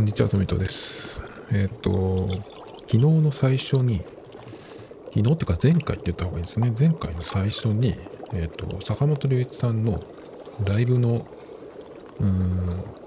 [0.00, 1.22] こんにちは、トミトです。
[1.52, 2.26] えっ、ー、と、
[2.86, 3.98] 昨日の最初に、
[5.14, 6.72] 昨日っていうか前回って言った方がいいですね。
[6.76, 7.98] 前回の最初に、
[8.32, 10.02] えっ、ー、と、坂本龍一さんの
[10.64, 11.26] ライブの、
[12.18, 12.30] うん、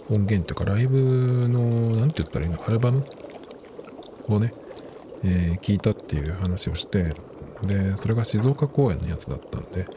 [0.08, 3.04] 音源っていうか、ライブの、なんて言ったらいいの、アルバム
[4.28, 4.54] をね、
[5.24, 7.16] えー、聞いたっていう話をして、
[7.64, 9.88] で、それが静岡公演のやつだったんで、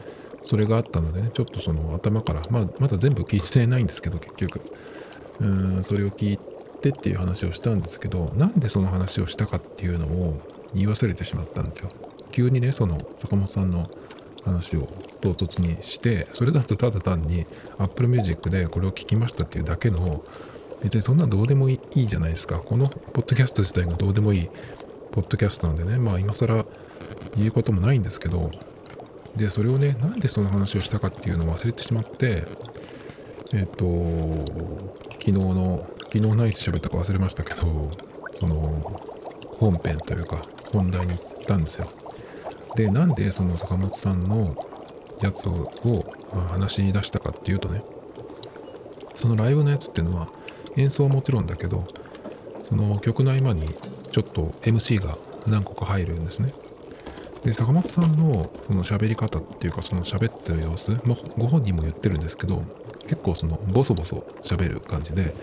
[0.45, 4.61] それがあったのでね、ちょっとその頭から、まあ、まだ全部聞いてないんですけど、結局。
[5.39, 6.39] うん、それを聞い
[6.89, 10.41] ってっていう話をしたんですけどなんでその話をしたかっていうのを
[10.73, 11.89] 言い忘れてしまったんですよ。
[12.31, 13.89] 急にねその坂本さんの
[14.43, 14.81] 話を
[15.21, 17.45] 唐突にしてそれだとただ単に
[17.77, 20.23] Apple Music でこれを聞きましたっていうだけの
[20.81, 22.59] 別にそんなどうでもいいじゃないですか。
[22.59, 24.49] このポッドキャスト自体がどうでもいい
[25.11, 26.65] ポッドキャストなんでねまあ今更
[27.35, 28.51] 言うこともないんですけど
[29.35, 32.43] でそれをねなんでその話をしたかっていうのを忘れてしまって
[33.53, 33.85] えっ、と
[35.13, 37.91] 昨日の昨日何喋ったか忘れましたけど
[38.31, 39.01] その
[39.59, 40.41] 本編というか
[40.71, 41.87] 本題に行ったんですよ。
[42.75, 44.55] でなんでその坂本さんの
[45.21, 45.71] やつを
[46.49, 47.83] 話し出したかっていうとね
[49.13, 50.27] そのライブのやつっていうのは
[50.75, 51.85] 演奏はもちろんだけど
[52.69, 53.67] その曲の合間に
[54.11, 56.53] ちょっと MC が何個か入るんですね。
[57.43, 62.63] で坂本さんのその喋り方っていうかその喋ってる様子もご本人も言ってるんですけど
[63.03, 65.33] 結構そのボソボソ喋る感じで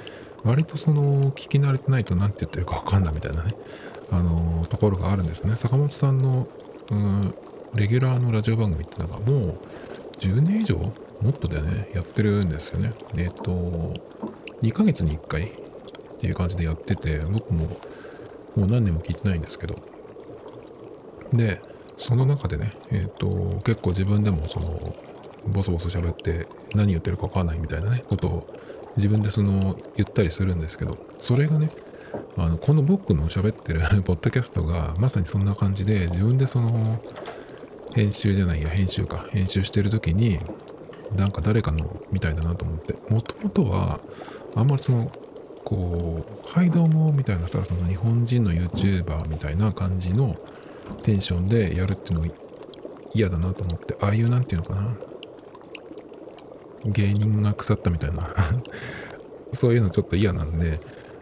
[0.45, 3.55] 割とその聞き慣れてないと何て言ってるか分かんないみたいなね。
[4.11, 5.57] あのところがあるんですね。
[5.57, 6.47] 坂本さんの
[6.91, 7.35] うん
[7.75, 9.59] レギュラーのラジオ番組ってのがもう
[10.19, 10.93] 10年以上も
[11.31, 11.91] っとでね。
[11.95, 12.93] やってるんですよね。
[13.17, 13.95] えっ、ー、と
[14.63, 15.51] 2ヶ月に1回っ
[16.19, 17.67] ていう感じでやってて僕も
[18.57, 19.77] もう何年も聞いてないんですけど。
[21.33, 21.61] で
[21.97, 24.95] その中でねえっ、ー、と結構自分でもその
[25.47, 28.47] ボソボソ喋って何言ってるか分かんないみたいなねことを
[28.97, 31.71] 自分でその言ったりするんですけどそれがね
[32.37, 37.01] あのこの僕の喋ってる ポッドキャストがまさにそんな感じで自分でその
[37.95, 40.39] 編集じゃないや編集か編集してる時に
[41.17, 44.01] なんか誰かのみたいだなと思ってもともとは
[44.55, 45.11] あんまりその
[45.65, 50.37] こう「はいどうも」みたいなさその日本人の YouTuber みたいな感じの
[51.03, 52.35] テンションでやるっていうのが
[53.15, 54.95] 嫌だなと思ってああいうなんていうのかな
[56.85, 58.29] 芸人が腐ったみたいな。
[59.53, 60.81] そういうのちょっと嫌なんで、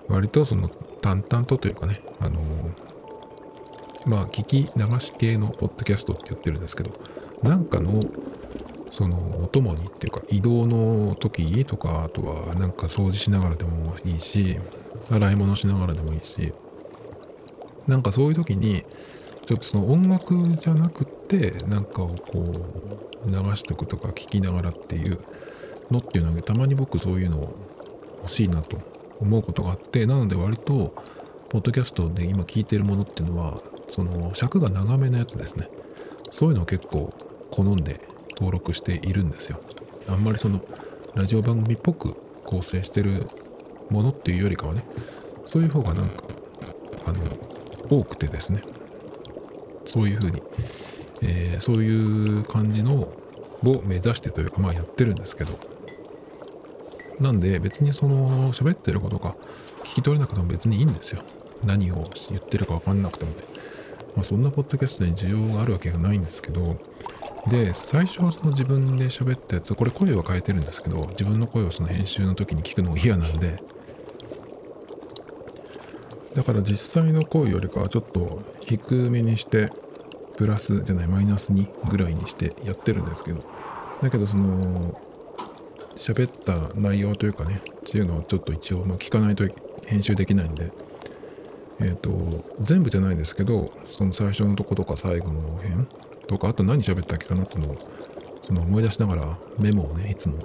[0.08, 0.68] 割とその
[1.00, 2.40] 淡々とというかね、あの
[4.04, 6.90] まあ、聞き流し系のポッドキャストって言ってるんですけど、
[7.42, 8.02] なんかの、
[8.90, 14.58] その、お供にっていうか、移動の時とか、あとは、なんか掃除しながらでもいいし、
[15.10, 16.52] 洗い物しながらでもいいし、
[17.86, 18.84] なんかそういう時に、
[19.46, 25.18] ちょっとその音楽じゃなくって、なんかをこう、流しとくとか聞きながらっていう、
[25.92, 27.56] のっていうのはたまに僕そういうのを
[28.18, 28.78] 欲しいなと
[29.20, 30.94] 思うことがあってなので割と
[31.48, 35.68] ポッドキャストで今聞いてるものっていうのはその尺が長めのやつですね。
[36.30, 37.12] そういうのを結構
[37.50, 38.00] 好んで
[38.36, 39.60] 登録しているんですよ。
[40.08, 40.64] あんまりその
[41.14, 43.28] ラジオ番組っぽく構成してる
[43.90, 44.82] ものっていうよりかはね
[45.44, 46.24] そういう方がなんか
[47.04, 47.20] あの
[47.90, 48.62] 多くてですね。
[49.84, 50.42] そういうふうに、
[51.20, 53.12] えー、そういう感じのを
[53.84, 55.71] 目指してというかまあやってるんですけど。
[57.20, 59.34] なんで別にその喋ってることが
[59.84, 61.22] 聞き取れなくても別にいいんですよ。
[61.64, 63.36] 何を言ってるか分かんなくてもね。
[64.16, 66.76] まあ、そんなポッドキャストに需要があるわけがないんですけど、
[67.48, 73.62] で、最初はその自分で喋ったやつ、これ声は変えてるんですけど、自分の声をその編集の時に聞くのが嫌なんで、
[76.34, 79.72] だから実際の声よりかはちょっと低めにして、
[80.36, 83.42] プラスじゃない、マイナス2ぐらいにしてやってるんですけど、
[84.02, 85.00] だけどその、
[85.96, 89.44] 喋った内容というかねっていうのをちょっと一応、まあ、聞かないと
[89.86, 90.70] 編集できないんで
[91.80, 95.86] えっ、ー、と全部じゃないですけどその最初のとことか最後の辺
[96.26, 97.78] とかあと何喋ったっけかなっていうのを
[98.46, 100.38] その思い出しながらメモをねいつも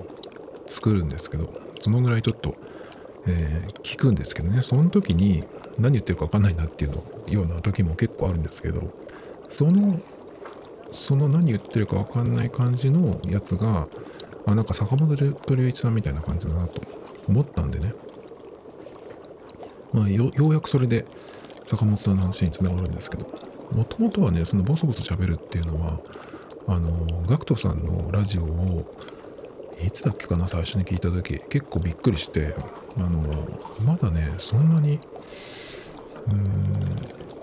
[0.68, 2.56] 作るんですけどそのぐらいちょっと、
[3.26, 4.62] えー、聞くんですけどね。
[4.62, 5.44] その時に
[5.78, 8.92] 何言ってるか分かんないなっていうのような時も結構あるんですけど
[9.48, 10.00] その
[10.92, 13.88] その何言ってるか分かんない感じのやつが
[14.48, 16.82] あなんか坂本龍一さんみたいな感じだなと
[17.28, 17.94] 思ったんでね、
[19.94, 21.06] まあ、ようやくそれで
[21.66, 23.48] 坂本さんの話につながるんですけど。
[23.72, 26.00] もともとはねそのボソボソ喋るっていうのは
[26.68, 28.96] あの GACKT さんのラジオを
[29.84, 32.56] いつだっけかな最初に聞いた時結構びっくりして
[32.98, 33.22] あの
[33.84, 35.00] まだねそんなに
[36.28, 36.44] うーん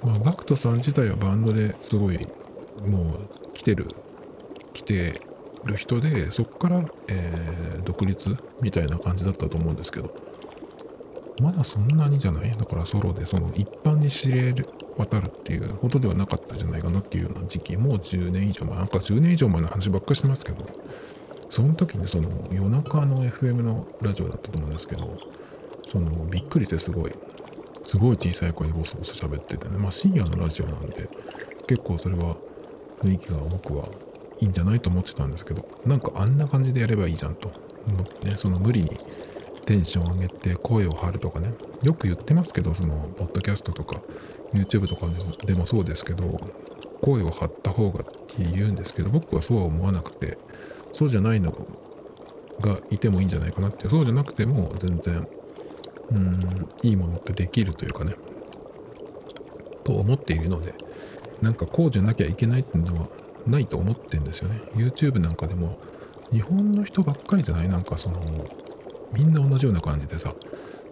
[0.03, 2.27] まあ GACKT さん自体はバンドですごい
[2.87, 3.89] もう来てる
[4.73, 5.21] 来て
[5.65, 10.15] る人でそこから、えー、独立みたいな感じだったと思うんですけど。
[11.41, 12.57] まだそんなにじゃない？
[12.57, 14.55] だからソロでその一般に知れ
[14.97, 17.77] 渡るっていうほどではなかったんじゃないかなっていうような時期。
[17.77, 18.77] も10年以上前。
[18.77, 20.65] なんか10年以上前の話ばっかしてますけど。
[21.51, 25.17] その時にその夜中の FM のラジオだったと思うんですけど。
[25.91, 27.13] そのびっくりしてすごい。
[27.85, 29.77] すごい小さい声でボソボソ喋っててね。
[29.77, 31.09] まあ深夜のラジオなんで
[31.67, 32.37] 結構それは
[33.03, 33.89] 雰囲気が僕は
[34.41, 37.51] いいんじゃないと思ってたんですけどなんかあんな感じでやればいいじゃんと。
[37.87, 38.99] 思ってねその無理に
[39.67, 41.53] テンション上げて声を張るとかね。
[41.83, 44.01] よく言ってますけどそのポッドキャストとか
[44.53, 45.07] YouTube とか
[45.47, 46.41] でもそうですけど
[47.03, 50.39] 声を張った方がって言うんですけど僕はそうは思わなくて
[50.93, 51.53] そうじゃないの
[52.61, 53.89] がいてもいいんじゃないかなって。
[53.89, 55.29] そうじゃなくても全然
[56.11, 58.15] うんいいものってできるというかね。
[59.85, 60.75] と思っているので
[61.43, 63.09] なんかこうじゃなきゃいけないっていうのは
[63.47, 64.61] ないと思ってんですよね。
[64.75, 65.79] YouTube なんかでも
[66.33, 67.69] 日本の人ばっかりじゃない？
[67.69, 68.21] なんかその
[69.13, 70.35] みんな同じような感じでさ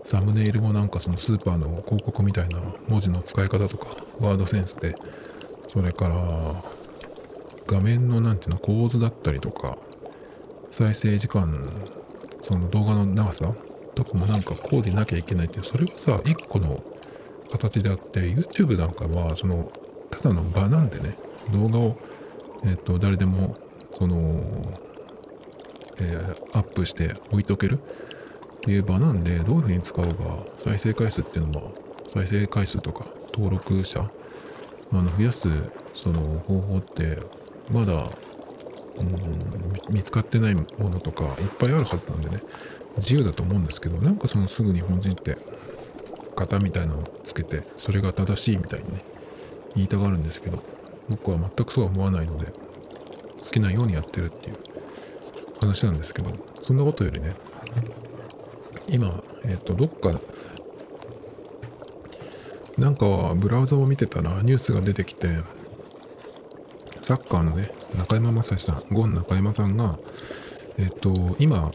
[0.05, 3.87] サムネイルもなんかそのスーパーの広告みたいな文字の使い方とか
[4.21, 4.97] ワードセンスで
[5.69, 6.17] それから
[7.67, 9.79] 画面のなんていうの構図だったりとか
[10.71, 11.73] 再生時間
[12.41, 13.55] その動画の長さ
[13.95, 16.83] とかもなんかこうでなきゃいけないっていうそれはさ一個の
[17.51, 19.71] 形であって YouTube なんかはその
[20.11, 21.17] ただの場なんでね
[21.53, 21.97] 動画を
[22.65, 23.57] えっ、と誰でも
[23.93, 24.41] その
[25.99, 27.79] えー、アップして置いとける。
[27.79, 31.73] っていう場なんでどういうふうに使おうが再生回数っていうのは
[32.07, 34.09] 再生回数とか登録者
[34.93, 35.49] あの増やす
[35.95, 37.19] その方法って
[37.73, 38.09] まだ、
[38.99, 42.41] うん、見つかってないものとかいっぱいあるはずなんでね。
[42.99, 45.39] 自由だと思うんですけどなんかそのすぐ日本人って
[46.37, 49.03] 型みたいなのをつけてそれが正しいみたいにね
[49.75, 50.63] 言いたがるんですけど。
[51.09, 54.57] 僕は全くそうは思わないので好きなようにやってるっていう
[55.61, 56.31] 話なんですけど
[56.63, 57.35] そんなことよりね
[58.89, 60.21] 今えっ、とどっか
[62.79, 65.29] なんかブラウザを見てたらニュースが出てきて
[67.01, 69.99] サッカーのね中山雅史さんゴン中山さんが
[70.79, 71.71] えっ、と今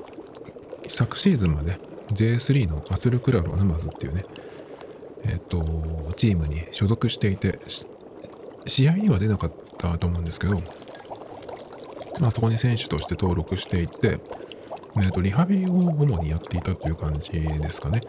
[0.87, 1.79] 昨シーズンまで
[2.13, 4.25] J3 のアスルクラブ沼津っていうね
[5.25, 7.59] えっ、とチームに所属していて
[8.67, 10.61] 試合には出なかったと思うんですけど
[12.19, 14.19] まあ、そこに選手として登録していて、
[14.97, 18.01] えー、とリハビリを主にやっていたという感じですかね。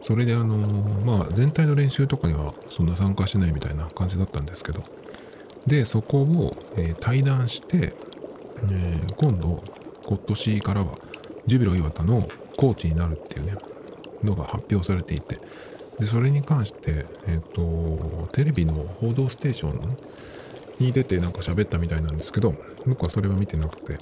[0.00, 4.82] それで、あのまあ、全体の練習とかにはそんな参加しないみたいな感じだったんですけど、
[5.66, 7.94] で、そこを、えー、対談して、
[8.64, 9.62] えー、今度、
[10.04, 10.98] 今年からは、
[11.46, 13.54] ジュビロ磐田のコーチになるっていうね、
[14.24, 15.38] のが発表されていて、
[15.98, 19.96] で、それに関して、えっ、ー、と、テレビの報道ステーション
[20.78, 22.54] に出てなんか喋ったみたいなんですけど、
[22.86, 23.98] 僕はそれは見てなくて、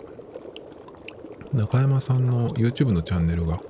[1.52, 3.60] 中山さんの YouTube のチャンネルが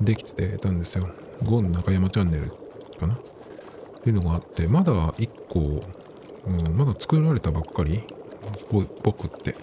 [0.00, 1.08] できてたんですよ。
[1.44, 2.50] ゴン中山チャンネル
[2.98, 3.14] かな？
[3.14, 3.18] っ
[4.02, 5.84] ていうのがあって、まだ1個、
[6.46, 8.02] うん、まだ作られたばっかり、
[9.02, 9.56] 僕って。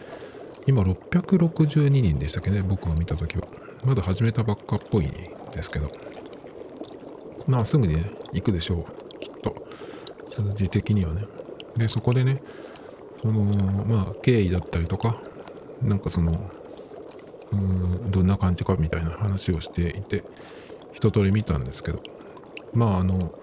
[0.68, 3.48] 今662人でしたっけね、僕が見た時は。
[3.84, 5.10] まだ始めたばっかっぽい
[5.52, 5.92] ですけど。
[7.50, 9.20] まあすぐにね、行くでしょう。
[9.20, 9.56] きっと。
[10.28, 11.26] 数字的にはね。
[11.76, 12.42] で、そこでね、
[13.22, 13.44] その
[13.86, 15.18] まあ経緯だったりとか
[15.82, 16.50] なんかその
[17.52, 17.58] うー
[18.08, 20.24] んどんな感じかみたいな話をしていて
[20.94, 22.02] 一通り見たんですけど
[22.74, 23.34] まああの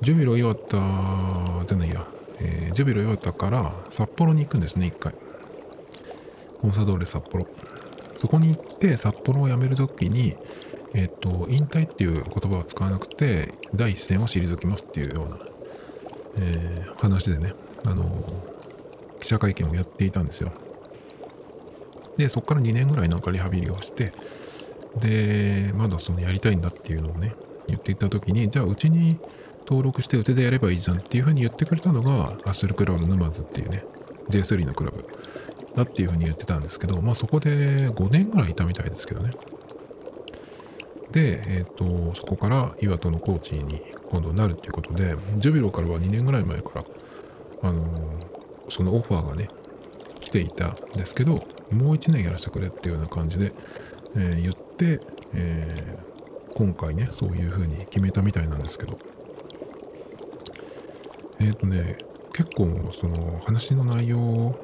[0.00, 2.06] ジュビロ磐田じゃないや、
[2.38, 5.14] えー、ジュビロ磐田から札幌に行くんですね一回
[6.60, 7.46] コンサドーレ札幌
[8.14, 10.36] そこに行って札幌を辞める時に
[10.94, 15.38] えっ、と引退っていう言葉は使わなくて第一線を退きますっていうような、
[16.38, 17.52] えー、話でね
[17.84, 18.24] あの
[19.20, 20.50] 記者会見をやっていたんですよ。
[22.18, 24.12] で、そこから2年ぐらいなんかリハビリをして、
[24.96, 27.34] で、まだそのやりたいんだっていうのをね、
[27.68, 29.18] 言っていた時に、じゃあうちに
[29.60, 33.84] 登録してうちでやればいいじゃんっていうふうに言ってくれたのが、アッスルクラブ沼津っていうね、
[34.30, 35.04] J3 のクラブ
[35.76, 39.30] だっていうふうに言ってたんですけど、まあそこで5年ぐらいいたみたいですけどね。
[41.12, 46.84] で、えっ、ー、と、そこから岩戸のコーチに今度なるっていうことで、ジュビロからは2年ぐらい前から、
[47.62, 48.38] あのー
[48.68, 49.48] そのオファーがね
[50.20, 51.42] 来ていたんですけどもう
[51.94, 53.52] 1年やらせてくれっていうような感じで、
[54.16, 55.00] えー、言って、
[55.34, 58.98] えー、今回ねそういう風に決めたみたいなんですけど。
[61.40, 61.98] えっ、とね
[62.32, 64.58] 結構その話の内容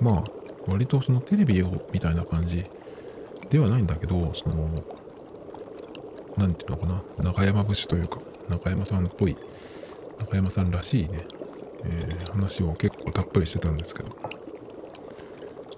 [0.00, 0.24] まあ
[0.68, 2.64] 割とそのテレビをみたいな感じ
[3.50, 4.70] ではないんだけどその
[6.36, 7.30] 何て言うのかな？
[7.30, 9.36] 中山節というか中山さんっぽい
[10.18, 11.26] 中山さんらしいね。
[11.84, 14.10] えー、話を結構たっぷりしてたんですけど。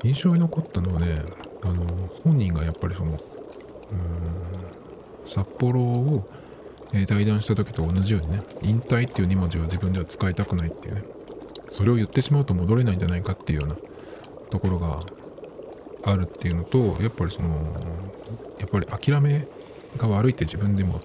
[0.05, 1.23] 印象に残ったのはね
[1.63, 1.87] あの
[2.23, 3.17] 本人がやっぱりその
[5.27, 6.29] 札幌を、
[6.93, 11.05] えー、対談した時と同じようにね引退っていう2文字は自分では使いたくないっていうね
[11.71, 13.77] それを言ってしまうと戻れないんじゃないかっていうような
[14.51, 15.01] ところが
[16.05, 17.49] あるっていうのとやっぱりその
[18.59, 19.49] やっぱり諦め
[19.99, 21.01] が悪いって自分でも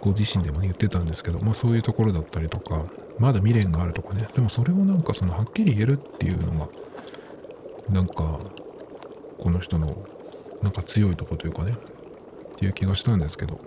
[0.00, 2.84] ご自身でも、ね、言ってたんですけど、まあ、そういうところだったりとか
[3.18, 4.28] まだ未練があるとかね。
[4.34, 6.68] でもそれをなんかそのはっきり言えるっていうのが
[7.88, 8.38] なんか
[9.38, 9.96] この人の
[10.62, 13.60] なんか強いとこというかねっていう気がしたんですけど。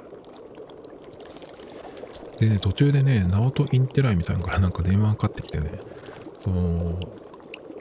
[2.40, 5.72] でね途中でね直人インテライミさんから なんか電話がかかってきてね
[6.38, 7.00] その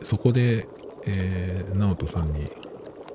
[0.03, 0.67] そこで、
[1.05, 2.51] えー、直人さんに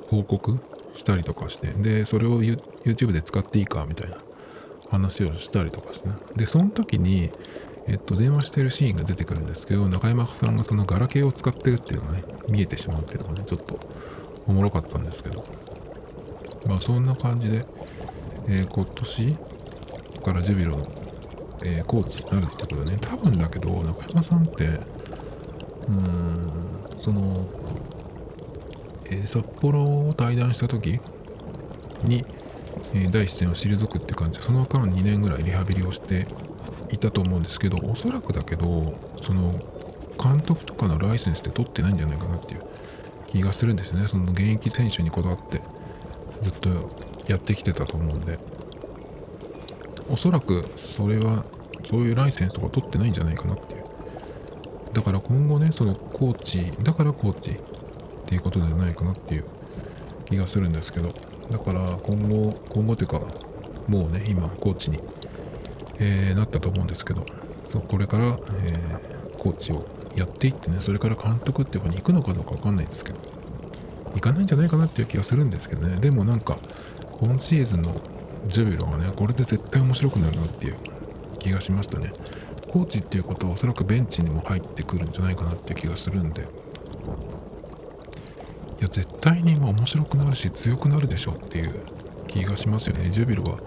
[0.08, 0.60] 報告
[0.94, 4.18] したりとかしてでそれを YouTube で使っていいかみたいな
[4.90, 6.16] 話をしたりとかしてね。
[6.36, 7.32] でその時に
[7.88, 13.80] えっと、電話してるシーンが出てくるんですけど、中山さんがそのガラケーを使ってるっていうのがね、見えてしまうっていうのがね、ちょっと
[14.48, 15.44] おもろかったんですけど、
[16.66, 17.66] まあそんな感じで、
[18.48, 19.38] えー、今年
[20.24, 20.88] からジュビロの、
[21.64, 26.52] えー、コーチになるってことでね、多分だけど、中山さんって、うーん、
[26.98, 27.48] その、
[29.12, 31.00] え、札幌を対談した時
[32.04, 32.26] に、
[32.94, 36.28] え第一線を退くって感じで、その間2年ぐらいリハビリをして
[36.92, 39.60] いたと思うんですけど、おそらくだけど、その、
[40.22, 42.62] 監督とかのライセンスって取ってないんじゃないかなっていう
[43.28, 44.08] 気がするんですよね。
[44.08, 45.62] その現役選手にこだわって
[46.42, 46.70] ずっと
[47.28, 48.38] やってきてたと思うんで、
[50.10, 51.46] おそらくそれは
[51.90, 53.84] そういうライセンスとか取ってないんじゃないかなっていう。
[54.94, 57.58] だから今後ね、そのコーチ、だからコーチ
[58.32, 59.46] ていうことではないかなっていう
[60.26, 61.14] 気がするんですけど、
[61.50, 63.20] だから今後、今後というか、
[63.90, 65.00] もうね、今コーチに、
[66.00, 67.26] えー、なったと思うんですけど、
[67.64, 69.86] そうこれから、えー、コーチを
[70.16, 73.20] やっていってね、それから監督っていうかに行くのかどうかわかんないんですけど、
[74.14, 76.58] 行かないんじゃないかなっていう気がするんですけどね、でもなんか、
[77.20, 78.00] 今シーズンの
[78.48, 80.76] ジュビロがね、これで絶対面白くなるなっていう
[81.38, 82.14] 気がしましたね。
[82.70, 86.48] コーチっていうことはおそらくベンチにも入ってくるんじゃないかなっていう気がするんで、
[88.82, 91.86] いや、絶対に今面白くなるし強くなるでしょっていう
[92.28, 93.10] 気がしますよね。
[93.12, 93.60] ジュビロは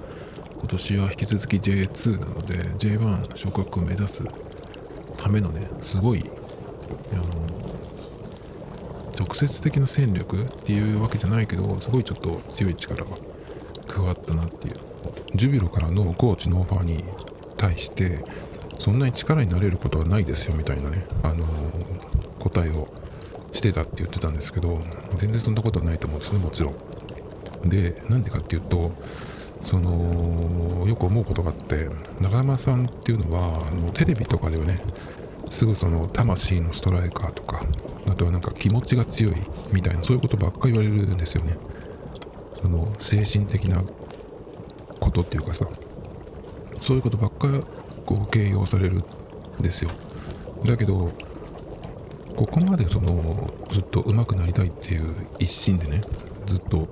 [0.56, 4.24] 今年は引き続き J2 なので J1 昇格を目指す
[5.16, 6.24] ためのねすごい
[7.12, 7.24] あの
[9.18, 13.10] 直接的な戦力っていうわけじゃないけどすごいちょっと強い力が
[13.86, 14.76] 加わったなっていう
[15.34, 17.04] ジュビロからのコーチのオファーに
[17.56, 18.24] 対して
[18.78, 21.44] そんなに力になれることはないですよみたいなね、あの
[22.40, 22.88] 答えを
[23.54, 24.78] してたって言ってたんですけど
[25.16, 27.68] 全然そんなことはないと思うんですねもちろん。
[27.68, 28.92] でなんでかっていうと
[29.62, 31.88] そのよく思うことがあって
[32.20, 34.78] 長山さんっていうのはあのテレビとかではね
[35.50, 37.64] すぐその魂のストライカーとか
[38.06, 39.36] あとはなんか気持ちが強い
[39.72, 41.56] みたいなそういうことばっかり言われるんですよね。
[42.60, 43.82] その精神的な
[45.00, 45.66] ことっていうかさ
[46.80, 47.48] そういうことばっか
[48.04, 49.04] こう形容される
[49.58, 49.90] んですよ。
[50.64, 51.12] だけど
[52.36, 56.00] ここまでそのずっと上手くなりたいっていう一心でね
[56.46, 56.88] ずっと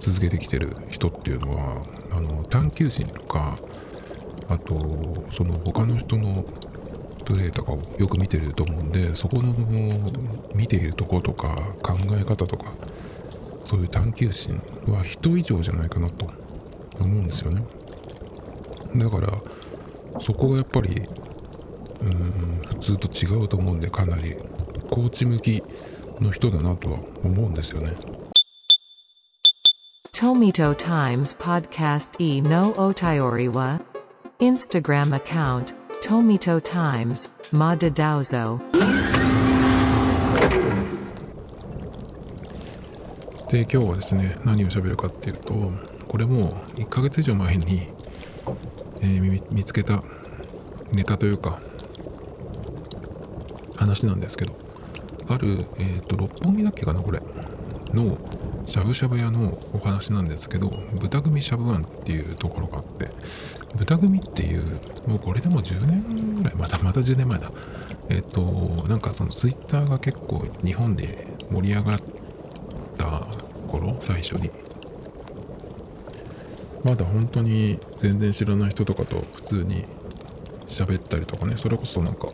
[0.00, 3.56] 続けてきてる人っていうのはあの探求心とか
[4.48, 4.74] あと
[5.30, 6.44] その他の人の
[7.24, 9.54] プレーとかをよく見てると思うんでそこの
[10.54, 12.72] 見ているとことか考え方とか
[13.64, 16.26] そういう探求心は人以上じゃないかなと
[17.00, 17.62] 思うんですよね。
[18.96, 19.32] だから
[20.20, 21.02] そこがやっぱり
[22.02, 24.36] うん普通と違うと思うんでかなり。
[24.94, 25.60] コーチ向き
[26.20, 27.94] の人だなとは思うんですよね。
[43.50, 45.72] で、今日はですね、何を喋るかっていうと、
[46.06, 47.88] これも1か月以上前に、
[49.00, 50.04] えー、見つけた
[50.92, 51.58] ネタというか、
[53.74, 54.63] 話なんですけど、
[55.28, 57.20] ある、えーと、六本木だっけかなこれ。
[57.94, 58.18] の
[58.66, 63.10] しゃぶしゃぶ屋のお話なんですけど豚組しゃぶワンっていうところがあって
[63.76, 67.52] 豚組っていうもうこれでも10年ぐらいまたまた10年前だ。
[68.10, 68.40] えっ、と
[68.88, 71.98] なんかそのツイッターが結構日本で盛り上がっ
[72.98, 73.26] た
[73.68, 74.50] 頃最初に。
[76.84, 79.86] まだ本当に全然知らない人とかと普通に
[80.66, 82.28] 喋ったりとかねそれこそなんか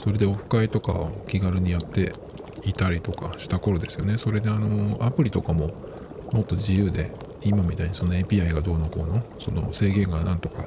[0.00, 2.14] それでオフ会とかを気軽にやって
[2.64, 4.16] いたりとかした頃ですよね。
[4.16, 5.72] それであのアプリとかも
[6.32, 10.64] もっと自由で今みたいにその API がどうのこうのその制限がなんとか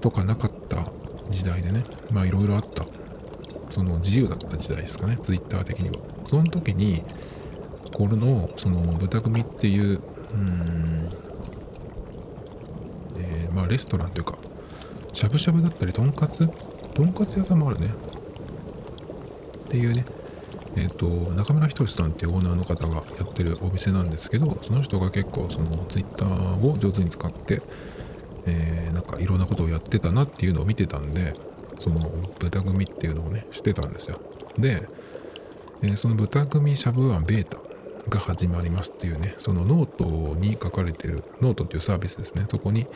[0.00, 0.90] とかなかった
[1.28, 2.86] 時代でねまあいろいろあった
[3.68, 5.96] その自由だった時代ですかね Twitter 的には。
[6.24, 7.02] その時に
[7.92, 10.00] これのその豚組っていう
[10.32, 11.10] うん、
[13.18, 14.38] えー、まあレストランというか
[15.12, 16.48] しゃぶしゃぶだったりとんかつ？
[16.94, 17.90] とんかつ屋さんもあるね。
[19.74, 20.04] っていうね
[20.76, 27.60] えっ、と中村仁さんっていうオーナーの方がやってるお店なんですけどその人が結構そのツイッターを上手に使って
[28.46, 31.32] えー、なんかいろんなことをやってたなっていうのを見てたんで
[31.80, 34.20] その豚組っていうのをねしてたんですよ。
[34.58, 34.86] で、
[35.82, 37.58] えー、その豚組しゃぶ庵ベータ
[38.08, 42.44] が始まりますっていうねそのノートに書かれてるノートっていうサービスですね。
[42.50, 42.86] そこに、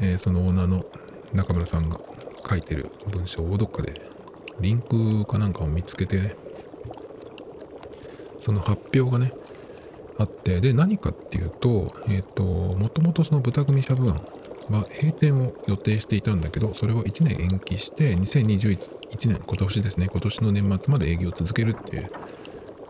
[0.00, 0.84] えー、そのオーナーの
[1.34, 2.00] 中村さんが
[2.48, 4.09] 書いてる文章をどっかで
[4.60, 6.36] リンクかなんかを見つけて
[8.40, 9.32] その発表がね
[10.18, 14.16] あってで何かっていうとえっ、ー、ともともとその豚組しゃぶ庵
[14.70, 22.10] は閉店を予定していたんだけどそれを1年延期して2021年今年ですね今年の年末まで営業を続けるっていう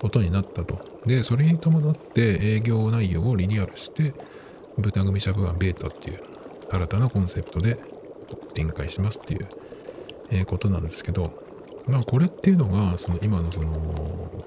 [0.00, 0.78] ことになったと。
[1.06, 4.14] でそれに伴って営業内容をリニューアルして
[4.76, 6.22] 豚組しゃぶ庵ベータっていう
[6.70, 7.78] 新たなコンセプトで
[8.54, 9.48] 展開しますっていう、
[10.30, 11.32] えことなんですけど
[11.90, 13.72] まあこれっていうのがその今のその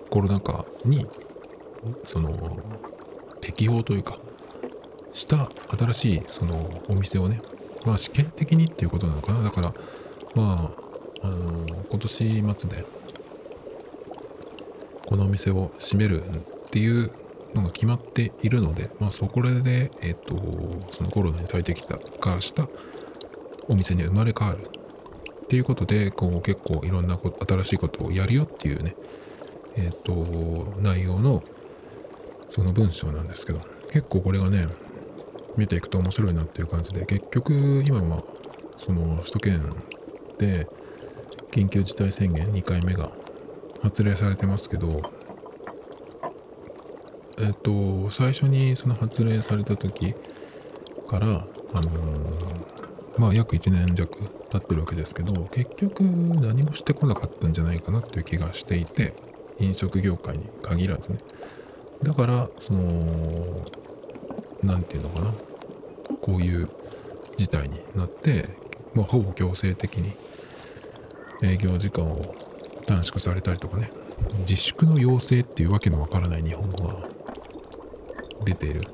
[0.09, 1.07] コロナ禍に
[2.03, 2.57] その
[3.41, 4.17] 適応というか
[5.11, 7.41] した新しいそのお店をね
[7.85, 9.43] まあ試験的にっていうことなのかな。
[9.43, 9.73] だから
[10.35, 10.71] ま
[11.21, 12.85] ああの今年末で
[15.05, 17.11] このお店を閉めるっていう
[17.53, 20.35] のが決まっているので、まあ、そこで、えっ、と、
[20.91, 21.83] そのコロナに最適
[22.19, 22.67] 化した
[23.67, 24.69] お店に生まれ変わる。
[25.53, 28.95] ていうことで、こう結構いろんなこ新しいことをやるよっていうね、
[29.75, 31.43] えっ、と、内容の
[32.49, 34.67] その文章なんですけど、結構これがね、
[35.55, 38.23] 見ていくと面白いなっていう感じで、結局今は
[38.77, 39.75] その首都圏
[40.39, 40.67] で
[41.51, 43.11] 緊急事態宣言2回目が
[43.83, 45.03] 発令されてますけど、
[47.37, 50.15] えっと、最初にその発令された時
[51.07, 59.15] から、あのー、まあ約1年弱経ってるわけですけど、結局何もしてこなかったんじゃないかなっていう気がしていて、
[59.59, 61.17] 飲食業界に限らずね。
[62.03, 63.65] だから、その、
[64.61, 65.33] 何て言うのかな。
[66.21, 66.69] こういう
[67.35, 68.49] 事態になって、
[68.93, 70.13] まあ、ほぼ強制的に
[71.41, 72.35] 営業時間を
[72.85, 73.91] 短縮されたりとかね。
[74.39, 76.95] 自粛の要請っていうわけのわからない日本語が
[78.45, 78.87] 出ている。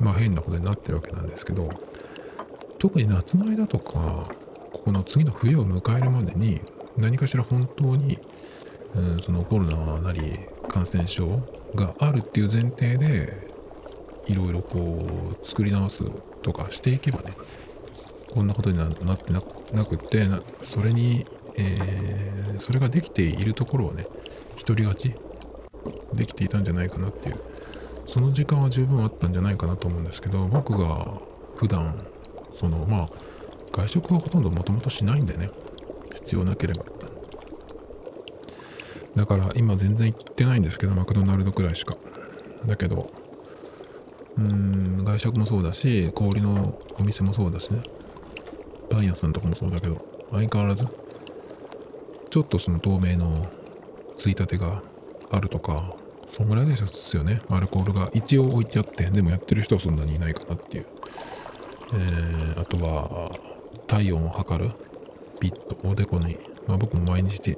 [0.00, 1.70] まあ変なことになってるわけなんですけど
[2.78, 4.28] 特に夏の間とか
[4.86, 6.60] この次の冬を迎えるまでに
[6.96, 8.20] 何かしら本当に、
[8.94, 11.42] うん、そのコロナなり感染症
[11.74, 13.50] があるっていう前提で
[14.26, 16.04] いろいろこう作り直す
[16.42, 17.32] とかしていけばね
[18.30, 19.40] こんなことになってな
[19.84, 20.24] くって
[20.62, 24.06] それに、えー、それができているところはね
[24.64, 25.16] 独り勝ち
[26.14, 27.42] できていたんじゃないかなっていう
[28.06, 31.20] その時間は十分あったんじゃないかなと思うんですけど僕が
[31.56, 32.00] 普段
[32.54, 33.25] そのまあ
[33.76, 35.50] 外食はほとんどもともとしないんでね。
[36.14, 36.84] 必要なければ。
[39.14, 41.96] だから今全然行ってないんですけどマクドナルドくらいしか。
[42.66, 43.10] だけど
[44.36, 47.82] うん外食もそうだし氷のお店もそうだしね。
[48.90, 50.86] パン屋さんとかもそうだけど相変わらず
[52.30, 53.46] ちょっとその透明の
[54.16, 54.82] ついたてが
[55.30, 55.94] あるとか
[56.28, 57.40] そんぐらいですよね。
[57.48, 60.86] アルコールが一応置いてあってでもやってる人はそんなにいないかなっていう、
[61.94, 63.55] えー、あとは
[63.86, 64.70] 体温を測る？
[65.40, 67.56] ピットおでこに、まあ、僕も毎日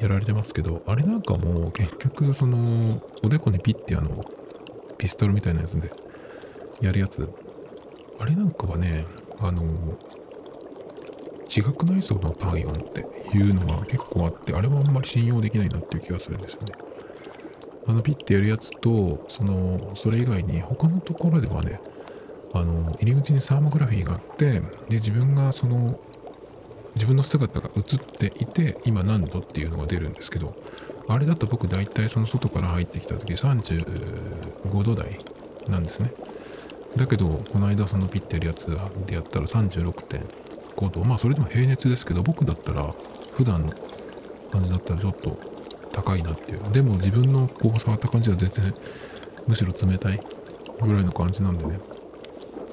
[0.00, 4.24] やられてますけどあれなんかもう結局そのおでこにピッてあの
[4.98, 5.92] ピストルみたいなやつで
[6.80, 7.28] やるやつ。
[8.18, 9.04] あれなんかはね
[9.40, 9.62] あの
[11.54, 13.00] 違くないその体温って
[13.36, 16.72] いうのが結構あってあれはあんまり信用できないなっていう気がするんですよね。
[17.86, 21.80] あのピッてやるやつとそのそれ以外に他のところではね
[22.54, 25.98] あの入り口にサーモグラフィーがあってで自分がその
[26.94, 30.54] 自分の姿が映っていて今何度っていうのが出るんですけど
[31.08, 35.18] あれだと僕大体その外から入ってきた時35度台
[35.68, 36.12] なんですね。
[36.96, 38.66] だけどこの間そのピッてやるやつ
[39.06, 41.04] でやったら36.5度。
[41.04, 42.94] まあそれでも平熱ですけど僕だったら
[43.32, 43.72] 普段の
[44.52, 45.36] 感じだったらちょっと
[45.92, 46.72] 高いなっていう。
[46.72, 48.74] でも自分のこう触った感じは全然
[49.46, 50.20] むしろ冷たい
[50.80, 51.78] ぐらいの感じなんでね。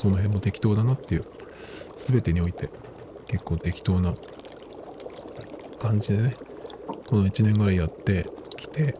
[0.01, 1.25] その辺も適当だなっていう。
[2.01, 2.69] 全てにおいて
[3.27, 4.13] 結構適当な
[5.79, 6.35] 感じでね
[7.07, 8.25] この1年ぐらいやって
[8.57, 8.95] きて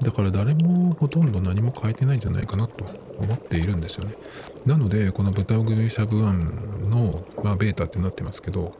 [0.00, 2.84] だから誰もほとんど何も変えてないんじゃないかなと
[3.18, 4.14] 思っているんですよね。
[4.66, 8.72] なのでこの豚グリしゃぶンの、まあ、ベータってなってますけど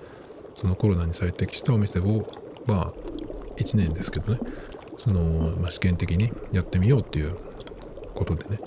[0.56, 2.26] そのコロナに最適したお店を
[2.66, 2.92] まあ
[3.56, 4.40] 1年ですけどね
[4.98, 7.36] その、まあ、試験的にやってみようっていう
[8.14, 8.60] ことでね。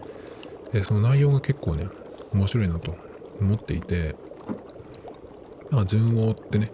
[0.71, 1.87] えその内容が結構ね
[2.33, 2.95] 面白いなと
[3.41, 4.15] 思っていて
[5.71, 6.71] まあ、順を追ってね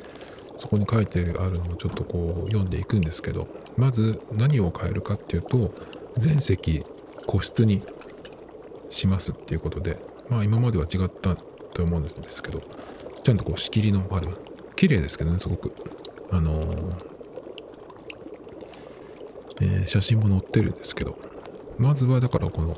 [0.58, 5.74] そこに書いてあるのをちょっとこう読んでいくんですけどまず何を変えるかっていうと
[6.18, 6.84] 全席
[7.28, 7.84] 個室に
[8.90, 9.98] しますっていうことで
[10.30, 12.62] まあ今までは違ったと思うんですけど
[13.24, 14.30] ちゃんとこう仕切りのある
[14.76, 15.74] 綺麗ですけどねすごく。
[16.32, 16.96] あのー
[19.62, 21.18] えー写真も載ってるんですけど
[21.78, 22.76] まずはだからこの、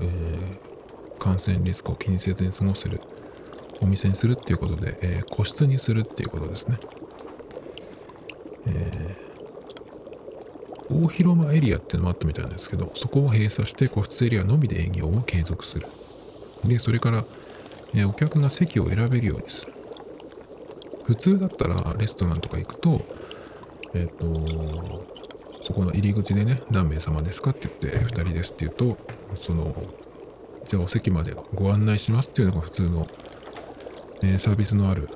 [0.00, 0.67] えー
[1.18, 3.00] 感染リスクを気にせずに過ごせる
[3.80, 6.78] お店にするっていうことで、えー個室にするっていうことですね。
[8.66, 9.28] えー
[10.90, 15.86] 大広間エリアっていうのもあったみたいなんですけど、そこを閉鎖して個室エリアのみで営業を継続する。
[16.64, 17.24] で、それから、
[17.94, 19.74] えーお客が席を選べるようにする。
[21.04, 23.02] 普通だったらレストランとか行くと、
[23.94, 24.24] えっ、と、
[25.62, 28.98] そこの入り口でね、何名様ですかって言って、2人ですって言うと、
[29.40, 29.74] その、
[30.68, 33.06] じゃあお席までご案内しますっていうのが普通の、
[34.22, 35.08] えサービスのある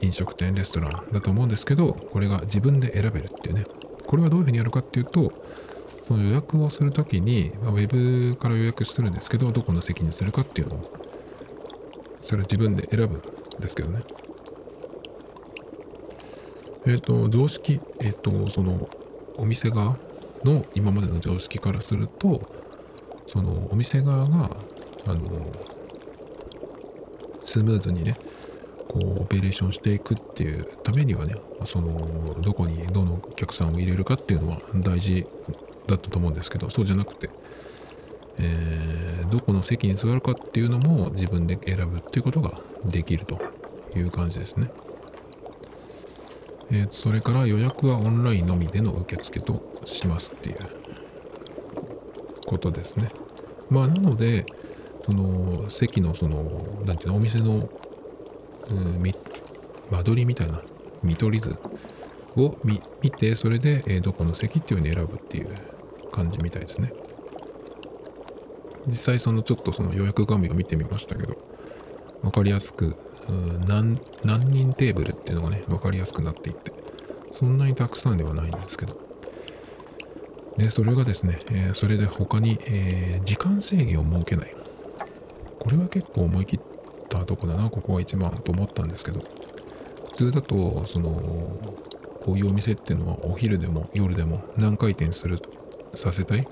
[0.00, 3.64] 飲食店、レストランだと思うんですけど、これが自分で選べるっていうね。
[4.06, 5.32] これはどういうふうにやるかっていうと、
[6.06, 7.86] その予約をするときに、まあウェ
[8.30, 10.92] ブから予約するんですけど、どこの席にするかっていうのを、
[12.20, 13.22] それは自分で選ぶん
[13.60, 14.00] ですけどね。
[16.86, 18.88] えっ、と、常識、えっ、と、その、
[19.36, 19.96] お店側
[20.44, 22.40] の今までの常識からすると、
[23.28, 24.50] そのお店側が
[25.06, 25.20] あの
[27.44, 28.16] スムーズにね
[28.88, 31.36] こうオペレーションしていくっていうためにはね
[31.66, 35.26] そのどこにどのお客さんを入れるかっていうのは大事
[35.86, 37.30] だったと思うんですけどそうじゃなくて、
[38.38, 43.38] えーどこの席に座るかっていうのも自分で選ぶっていうことができると
[43.94, 44.70] いう感じですね。
[46.70, 50.56] えーそれから予約はオンラインのみでの受付としますっていう
[52.48, 53.10] ことですね。
[53.70, 54.46] まあなので
[55.04, 57.68] その席のそのなんていうのお店の、
[58.70, 59.02] うん、
[59.90, 60.62] 間取りみたいな
[61.02, 61.56] 見取り図
[62.36, 62.80] を見
[63.10, 65.48] てそれで、えどこの席っていうのに選ぶっていう
[66.12, 66.92] 感じみたいですね。
[68.86, 71.36] 実際そのちょっとその予約画面を見てみましたけど
[72.22, 72.96] 分かりやすく、
[73.66, 74.00] 何
[74.50, 76.72] 人テーブルっていうのがね分かりやすくなっていって
[77.32, 79.07] そんなにたくさんではないんですけど
[80.58, 84.54] で、それがですね、えそれで他に、え時間制限を設けない。
[85.60, 86.60] これは結構思い切っ
[87.08, 89.20] たとこだな、ここが一番と思ったんですけど、
[90.10, 91.10] 普通だと、その、
[92.24, 95.38] こういうお店っていうのはお昼でも夜でも何回転する、
[95.94, 96.46] させたい。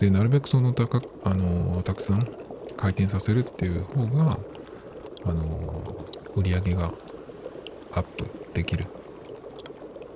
[0.00, 2.26] で、なるべくその高く、あのたくさん
[2.76, 4.38] 回転させるっていう方が、
[5.26, 5.84] あの
[6.34, 6.94] 売り上げが
[7.92, 8.86] アップできる。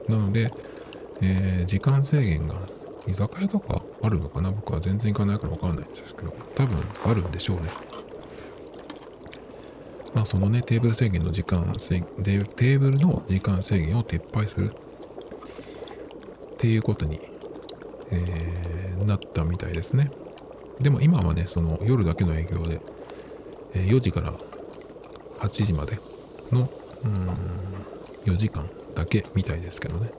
[0.08, 0.52] なので、
[1.20, 2.54] えー時間制限が
[3.08, 4.50] 居酒屋とかあるのかな？
[4.50, 7.70] 僕は全然行かないから分かんないんですけど多分あるんでしょうね。
[10.14, 14.72] まあそのねテーブル制限の時間制テーブルの時間制限を撤廃する。
[14.72, 17.20] っていうことに、
[18.10, 20.10] えーなったみたいですね。
[20.80, 22.80] でも今はねその夜だけの営業で、
[23.74, 24.34] え4時から
[25.38, 25.98] 8時まで
[26.52, 26.68] の
[27.04, 30.10] うん4時間だけみたいですけどね。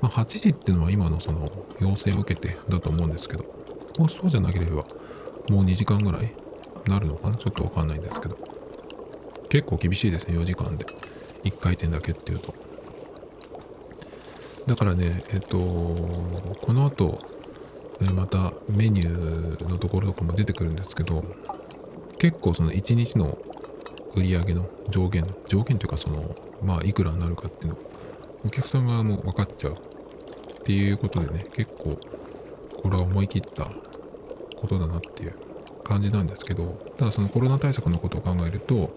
[0.00, 3.44] まあ、8時っていうのは今のその要請を受けてだと思うんですけど、
[3.98, 4.84] もうそうじゃなければ
[5.48, 6.32] もう2時間ぐらい
[6.86, 7.36] なるのかな？
[7.36, 8.38] ちょっとわかんないんですけど。
[9.50, 10.84] 結構厳しいですね、4時間で。
[11.44, 12.54] 1回転だけっていうと。
[14.66, 17.18] だからね、えっと、この後、
[18.14, 21.24] またメニューのところとかも出てくるんですけど、
[22.18, 23.38] 結構その1日の
[24.14, 27.78] 売り上げの上限、上限というかその、まあいくらになるかっていうの
[28.44, 29.76] お客さん側も分かっちゃう
[30.68, 31.98] っていうことでね結構
[32.82, 33.70] これは思い切った
[34.54, 35.34] ことだなっていう
[35.82, 38.94] 感じなんですけどただそのコロナ対策のことを考えると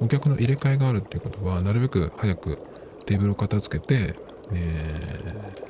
[0.00, 2.58] お客の入れ替えがあるっていうことはなるべく早く
[3.06, 4.14] テーブルを片付けて、
[4.52, 5.64] えー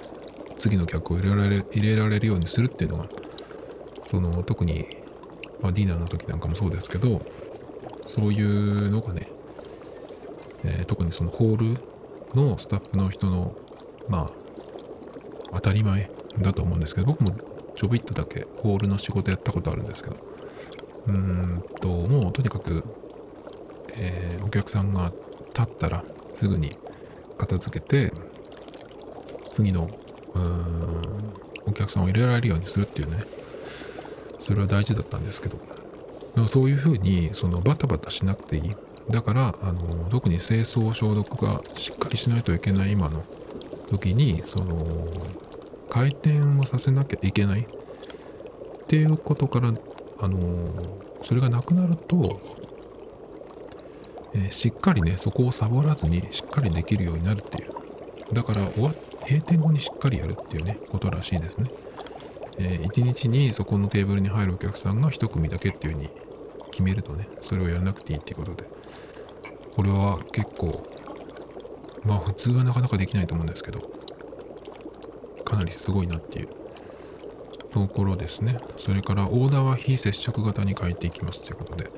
[0.56, 3.08] 次の客を入れられ入れられるようにするっていうのが
[4.04, 4.86] その特に、
[5.60, 7.22] まあ、ディナーの時なんかもそうですけど
[8.06, 9.28] そういうのがね、
[10.62, 11.80] えー特にそのホール
[12.34, 13.56] のスタッフの人の
[14.08, 14.43] まあ
[15.54, 17.36] 当たり前だと思うんですけど僕も
[17.76, 20.16] ちょびっとだけホールの仕事やったことあるんですけど。
[21.06, 22.82] うーんともうとにかく、
[23.94, 25.12] えーお客さんが
[25.54, 26.76] 立ったらすぐに
[27.38, 28.12] 片付けて
[29.50, 29.88] 次の
[30.34, 31.34] うーん
[31.66, 33.18] お客さんを入れられるようにするっていうね。
[34.38, 35.58] それは大事だったんですけど。
[36.48, 38.74] そういうふうにそのバタバタしなくていい。
[39.10, 43.22] だからあの特に清掃消毒がしっかりしないといけない今の
[43.90, 44.76] 時にその
[45.94, 47.60] 回転をさせなきゃいけない。
[47.60, 49.72] っていうことから
[50.18, 52.40] あのそれがなくなると、
[54.34, 58.34] えーしっかりねそこをサボらずにしっかりできるようになるっていう。
[58.34, 58.94] だから終わ
[59.28, 61.70] 閉店後にしっかりやるっていうねことらしいですね、
[62.58, 66.10] え1日にそこのテーブルに入るお客さんが1組だけっていう風に
[66.72, 68.64] 決めるとねそれをやらなくていいっていうことで。
[69.76, 70.84] これは結構
[72.04, 73.78] まあ普通はなかなかできないと思うんですけど。
[75.44, 76.48] かなりすごいなっていう。
[77.74, 78.56] ところですね。
[78.76, 81.90] それからオーダーは非接触型に変えていきますということで。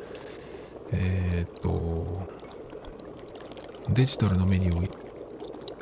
[0.93, 2.27] えーっと
[3.91, 4.89] デジタルのメニューを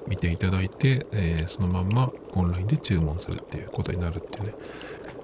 [0.07, 4.55] 見ていただいて、えーそのまんまオンラインで注文するっていうことになるっていうね。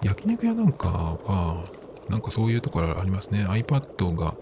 [0.02, 0.88] 焼肉屋なんか
[1.24, 1.64] は
[2.08, 3.44] なんかそういうところありますね。
[3.46, 4.34] iPad が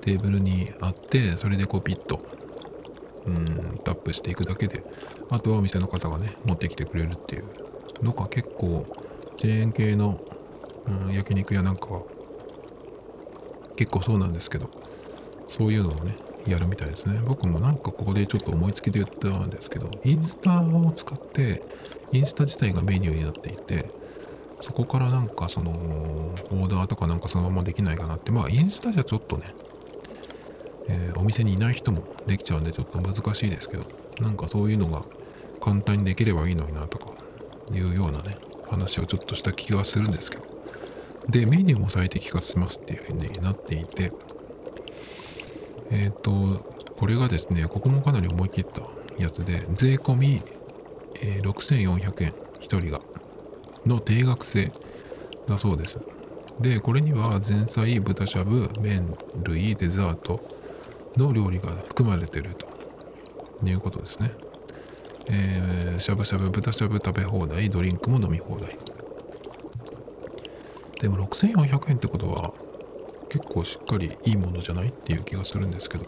[0.00, 2.20] テーブルにあってそれでこうピッと
[3.26, 4.82] うんタップしていくだけで
[5.30, 7.44] あとはお店の方がね持ってきてくれるっていう
[8.02, 8.86] のが結構
[9.36, 10.20] チェーン系の、
[11.06, 12.02] うん、焼肉屋なんかは
[13.76, 14.70] 結構そうなんですけど
[15.48, 17.20] そういうのをねやるみたいですね。
[17.26, 21.62] 僕もなんかここでちょっと思いつきで言ったんですけどインスタを使って
[22.12, 23.90] インスタ自体がメニューになっていて
[24.60, 29.54] そこからなんかそのオーダーとかなんかそのままできないかなってまあインスタじゃちょっとね、
[30.88, 33.84] えーお店にいない人もできちゃうんでちょっと難しいですけど
[34.20, 35.04] なんかそういうのが
[35.60, 37.10] 簡単にできればいいのになとか
[37.72, 38.36] いうようなね
[38.68, 40.56] 話をちょっとした気がするんですけど。
[41.28, 44.12] でメニューも最適化しますっていうふうになっていて。
[45.90, 46.64] えっ、と
[46.96, 48.82] これがですねここもかなり思い切った
[49.22, 50.42] やつで税込み、
[51.20, 53.00] えー6400円1人が
[53.84, 54.72] の定額制
[55.46, 56.00] だそうです。
[56.60, 60.40] でこれには前菜豚しゃぶ麺類デザート
[61.16, 62.66] の料理が含まれていると。
[63.64, 64.32] いうことですね。
[65.28, 68.78] えーしゃぶしゃぶ豚しゃぶ食べ放題ドリンクも飲み放題。
[71.00, 72.52] でも6400円ってことは
[73.30, 74.88] 結構しっかりいいものじゃない？
[74.88, 76.04] っていう気がするんですけど。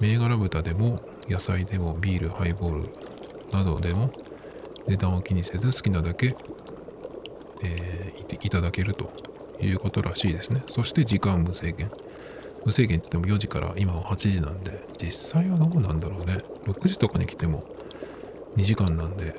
[0.00, 2.88] 銘柄豚でも野菜でもビールハイボール
[3.52, 4.10] などでも
[4.88, 6.34] 値段を気にせず好きなだけ、
[7.62, 9.10] えーいていただけると
[9.60, 10.62] いうことらしいですね。
[10.68, 11.90] そして時間無制限。
[12.66, 16.38] 無制限って言っても4時から今は8時なんで実際はどうなんだろうね。
[16.64, 17.64] 6時とかに来ても
[18.56, 19.34] 2時間なんで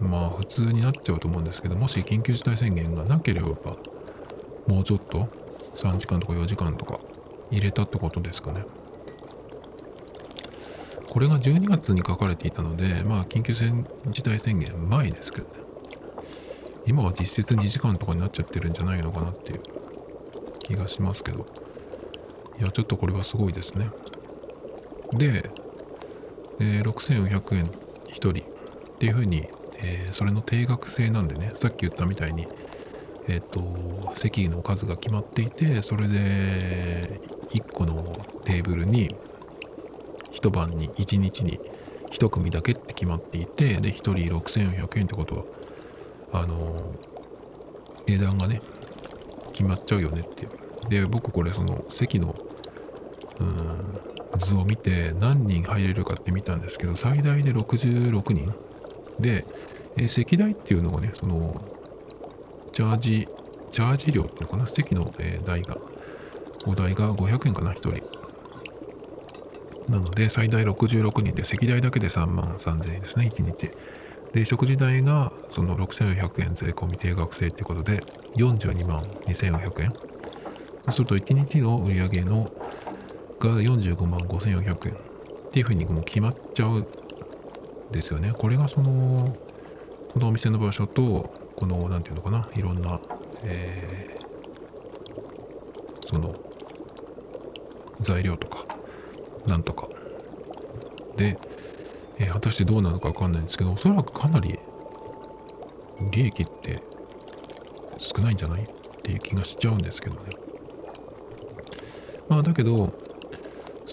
[0.00, 3.48] まあ普通になっちゃうと思うんですけどもし緊急事態宣言がなければ
[4.66, 5.28] もうちょっと
[5.74, 7.00] 3時間とか4時間とか
[7.50, 8.64] 入れたってことですかね。
[11.10, 15.52] これが12月に書かれていたのでまあ緊急事態宣言前ですけどね。
[16.86, 19.60] 今は実質2時間とかになっちゃってるんじゃないのかなっていう
[20.60, 21.61] 気がしますけど。
[22.58, 23.90] いやちょっとこれはすごいですね。
[25.12, 25.50] で、
[26.60, 28.32] えー6400円1人っ
[28.98, 32.46] ていうふうに、えーそれの定額制なんでねさっき言ったみたいに
[33.28, 39.14] えっ、と席の数が決まっていてそれで1個のテーブルに
[40.30, 41.60] 一晩に1日に
[42.10, 45.36] 1組だけって決まっていてで1人6400円ってこと
[46.32, 46.92] はあの
[48.06, 48.60] 値段がね
[49.52, 50.50] 決まっちゃうよねっていう。
[50.88, 52.34] で僕これその席の
[53.42, 58.54] うん図を見て何人入れるかって見たんですけど最大で66人。
[59.20, 59.44] で、
[59.96, 61.54] えー席代っていうのがねその
[62.72, 63.28] チャージ
[63.70, 64.66] チャージ料っていうのかな？
[64.66, 65.76] 席の、えー代が。
[66.64, 68.22] お代が500円かな？1人。
[69.92, 73.70] なので最大66人で席代だけで3万3000円ですね1日。
[74.32, 78.02] で食事代がその6400円税込み定額制っていうことで
[78.36, 79.92] 42万2400円。
[80.84, 82.50] そうすると1日の売り上げの
[83.48, 84.94] が45万5400円。
[84.94, 86.86] っていうふうにもう決まっちゃうん
[87.90, 88.32] ですよね。
[88.32, 89.36] これがその
[90.12, 92.48] このお店の場所とこの何ていうのかな。
[92.54, 93.00] いろんな、
[93.42, 94.22] えー
[96.08, 96.34] その
[98.00, 98.64] 材料とか
[99.46, 99.88] なんとか。
[101.16, 101.38] で、
[102.18, 104.58] えー果たしてどうなのかわかんないんですけどおそらくかなり
[106.10, 106.82] 利益って
[107.98, 108.62] 少ないんじゃない？
[108.62, 108.66] っ
[109.02, 110.36] ていう気がしちゃうんですけどね。
[112.28, 112.92] まあだけど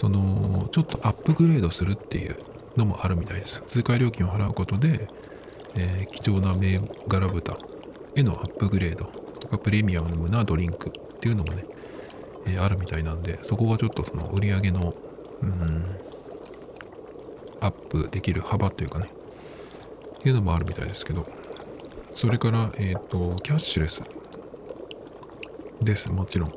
[0.00, 2.38] そのちょっとアップグレードするっていう
[2.76, 3.62] のもあるみたいです。
[3.66, 5.08] 追加料金を払うことで、
[5.74, 7.56] えー貴重な銘柄豚
[8.16, 9.04] へのアップグレード
[9.40, 11.64] とかプレミアムなドリンクっていうのもね、
[12.46, 14.94] えーあるみたいなんでそこがちょっとその売り上げの
[15.42, 15.84] うん
[17.60, 21.26] アップできる幅というかねっていうのもあるみたいですけど
[22.14, 24.02] それからえっ、とキャッシュレス
[25.82, 26.10] です。
[26.10, 26.52] もちろん。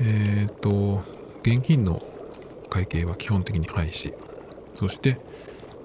[0.00, 1.02] えっ、と
[1.42, 2.00] 現金の
[2.70, 4.14] 会計は基本的に廃止。
[4.74, 5.18] そして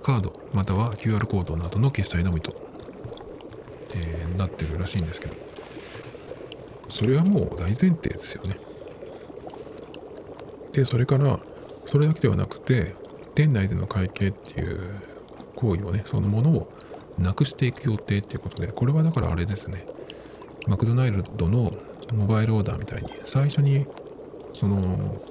[0.03, 2.53] カードまたは QR コードなどの決済のみと、
[3.93, 5.35] えーなってるらしいんですけど。
[6.89, 8.59] それはもう大前提ですよね。
[10.73, 11.39] でそれから
[11.85, 12.95] それだけではなくて
[13.33, 15.01] 店内での会計っていう
[15.55, 16.71] 行為をねそのものを
[17.17, 19.87] なくしていく予定っていうことでこれはだからあれですね。
[20.67, 21.73] マクドナルドの
[22.13, 23.87] モバイルオーダーみたいに最初に
[24.59, 25.21] その、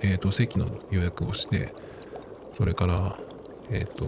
[0.00, 1.74] えー、と席の予約をして
[2.52, 3.18] それから
[3.70, 4.06] えっ、と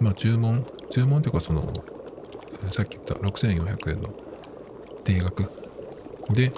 [0.00, 1.72] まあ注文注文というかその
[2.70, 4.14] さっき言った6400円の
[5.04, 5.44] 定額
[6.30, 6.52] で、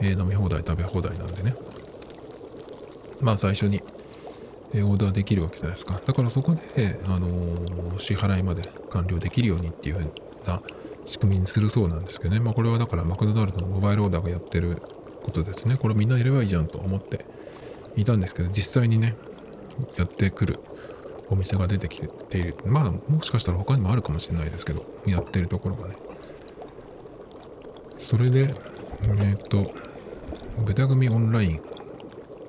[0.00, 1.54] えー飲み放題食べ放題なんでね。
[3.20, 3.82] まあ最初に
[4.72, 6.00] えーオーダーできるわけじゃないですか。
[6.04, 10.06] だからそこで、あのー支払いまで完了できるようにっていう風
[10.46, 10.62] な
[11.04, 12.40] 仕組みにするそうなんですけどね。
[12.40, 14.82] まあこれはだからマクドナルドのモバイルオーダーがやってる
[15.22, 15.76] ことですね。
[15.76, 17.24] これみんなやればいいじゃんと思って
[17.96, 19.16] いたんですけど実際にね
[19.96, 20.60] やってくる
[21.28, 22.56] お店が出てきている。
[22.66, 25.96] まあもしかしたら他にもあるかもしれないですけどやってるところがね。
[27.96, 28.54] それで
[29.20, 29.72] えっ、と
[30.64, 31.62] 豚組オンライン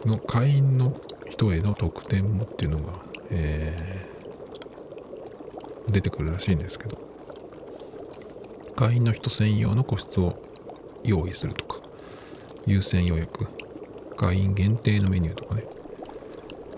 [0.06, 0.94] の会員の
[1.30, 2.94] 人への特典もっていうのが、
[3.30, 4.14] えー
[5.90, 6.98] 出てくるらしいんですけど
[8.76, 10.34] 会員の人専用の個室を
[11.04, 11.83] 用意するとか。
[12.66, 13.48] 優先予約。
[14.16, 15.66] 会員限定のメニューとかね、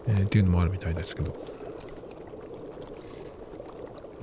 [0.07, 1.35] えーっていうのもあるみたいですけど。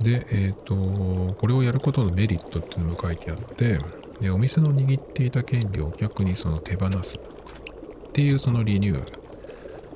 [0.01, 3.79] でえっ、とこれをやることのメリットっていうのも書いてあって
[4.19, 9.13] でお店の握っていた権利を逆にその手放すっていうそのリニューアル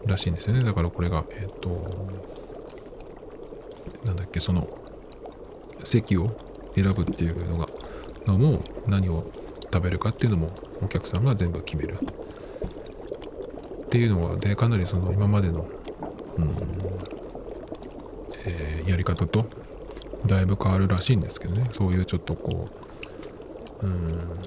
[0.06, 0.64] らしいんですよね。
[0.64, 1.70] だからこれがえっ、と
[4.06, 4.70] なんだっけその
[5.84, 6.38] 席を
[6.74, 7.68] 選ぶっていうのが
[8.26, 9.30] のも何を
[9.74, 10.52] 食べるかっていうのも
[10.82, 11.98] お客さんが全部決める。
[13.86, 15.68] っていうのがでかなりその今までの、
[16.38, 16.50] うん
[18.46, 19.46] えーやり方と
[20.26, 21.70] だいぶ変わるらしいんですけどね。
[21.74, 22.66] そういうちょっとこ
[23.82, 24.40] ううん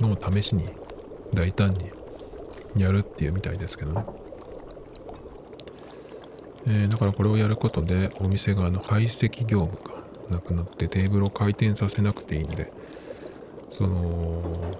[0.00, 0.68] のを試しに
[1.32, 1.90] 大胆に
[2.76, 4.04] やるっていうみたいですけどね。
[6.66, 12.72] えーだからこれをやることでお店側の排斥業務がなくなってテーブルを回転させなくていいんで
[13.72, 14.70] その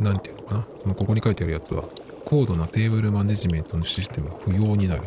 [0.00, 0.94] 何て言うのかな？
[0.94, 1.84] こここに書いてあるやつは
[2.24, 5.02] 高度なテーブルマネジメントのシステムが不要になる。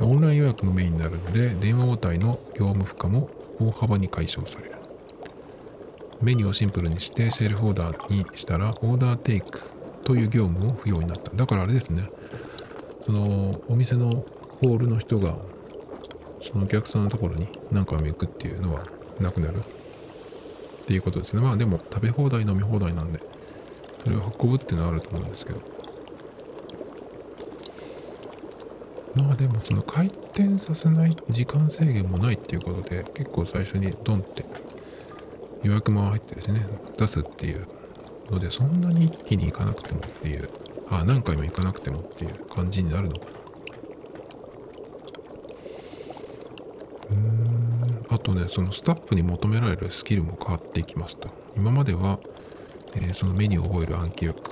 [0.00, 4.72] オンライン予約がメインになるので電話応対の業務負荷も大幅に解消される。
[6.22, 9.60] メニューをシンプルにしてセルフオーダーにしたらオーダーテイク
[10.04, 11.30] という業務も不要になった。
[11.34, 12.08] だからあれですね。
[13.04, 14.24] そのお店の
[14.60, 15.36] ホールの人が
[16.42, 18.86] そのお客さんのところに何回も行くっていうのは
[19.18, 21.42] なくなるっていうことですね。
[21.42, 23.20] まあでも食べ放題飲み放題なんで。
[24.02, 25.60] それを運ぶっていうのはあると思うんですけど。
[29.14, 34.44] まあでもその回転させない時間制限もないっていうことで結構最初にドンって
[35.62, 36.64] 予約も入ってるしね
[36.96, 37.66] 出すっていう
[38.30, 40.48] のでそんなに一気に行かなくてもっていう
[40.88, 43.30] あ何回も行かなくてもっていう感じになるのかな。
[47.10, 51.28] うんあとねそのスタッフに求められるスキルも変わっていきますと。
[51.56, 52.20] 今までは、
[52.94, 54.50] えーそのメニューを覚える暗記力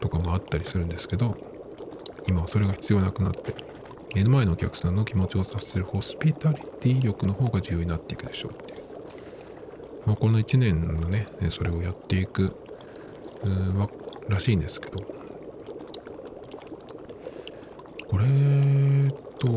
[0.00, 1.36] とかもあったりするんですけど
[2.26, 3.54] 今はそれが必要なくなって
[4.14, 8.82] 目の前のお客さんの気持ちを察するホスピタリティ力の方が重要になっていくでしょうっていう、
[10.06, 12.56] まあ、この1年のねそれをやっていく
[13.44, 14.96] うらしいんですけど
[18.08, 18.26] これ
[19.38, 19.48] と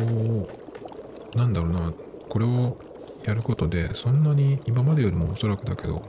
[1.35, 1.93] なんだろうな
[2.29, 2.77] これを
[3.25, 6.01] やることでそんなに今までよりもおそらくだけど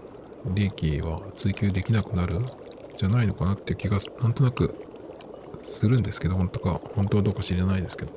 [0.46, 2.40] 利益は追求できなくなる？
[2.40, 2.46] ん
[2.96, 4.74] じゃないのかなっていう気がなんとなく
[5.64, 6.80] するんですけど本当か？
[6.94, 8.12] 本当はどうか知らないですけど。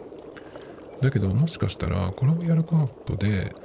[1.01, 3.55] だけどもしかしたらこれをやることで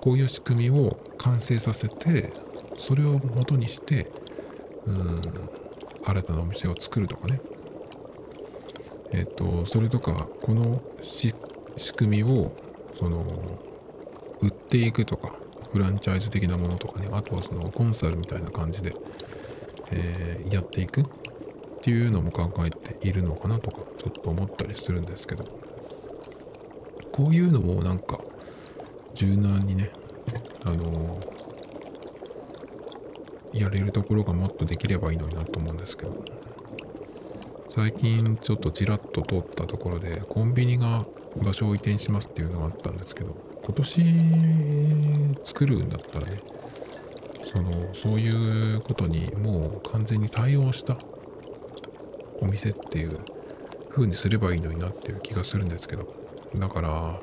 [0.00, 2.32] こういう仕組みを完成させて
[2.78, 4.10] それを元にして
[4.86, 5.22] うん
[6.04, 7.40] 新たなお店を作るとかね。
[9.12, 11.32] えっ、とそれとかこの仕
[11.96, 12.52] 組みを
[12.94, 13.24] その
[14.40, 15.34] 売っていくとか。
[15.78, 18.94] フランチャイズ的なものとかねあとはそのコンサルみたいな感じで、
[19.92, 21.04] えーやっていくっ
[21.82, 25.44] ていうのも考えているのかなとかちょっと思ったりするんですけど。
[27.12, 28.20] こういうのもなんか
[29.14, 29.90] 柔軟にね
[30.64, 31.20] あの
[33.52, 36.24] やれるところがもっとできればいいのになと思うんですけど。
[37.70, 41.04] 最近ちょっとちらっと通ったところでコンビニが
[41.36, 43.36] 場所を移転しますっていうのがあったんですけど
[43.68, 46.40] 今年作るんだったらね
[47.52, 50.96] そのそういうことにもう完全に対応した
[52.40, 53.20] お店っていう
[53.90, 56.08] 風にすればいいのになっていう気がするんですけど。
[56.56, 57.20] だから